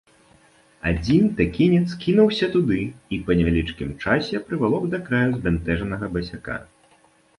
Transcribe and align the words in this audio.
Адзін 0.91 1.27
тэкінец 1.41 1.89
кінуўся 2.05 2.49
туды 2.57 2.79
і 3.17 3.21
па 3.27 3.31
невялічкім 3.41 3.93
часе 4.03 4.43
прывалок 4.49 4.83
да 4.95 4.99
краю 5.11 5.29
збянтэжанага 5.41 6.05
басяка. 6.17 6.57